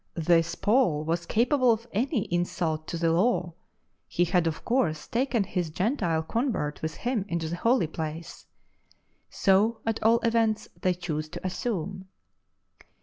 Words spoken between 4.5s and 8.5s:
course, taken his Gentile convert with him into the Holy Place—